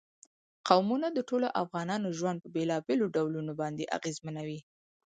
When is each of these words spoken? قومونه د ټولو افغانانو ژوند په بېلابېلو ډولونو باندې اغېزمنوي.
قومونه 0.67 1.07
د 1.13 1.19
ټولو 1.29 1.47
افغانانو 1.61 2.07
ژوند 2.17 2.37
په 2.43 2.49
بېلابېلو 2.55 3.05
ډولونو 3.15 3.51
باندې 3.61 3.89
اغېزمنوي. 3.97 4.59